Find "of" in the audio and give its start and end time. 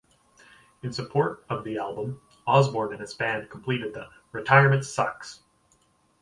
1.47-1.63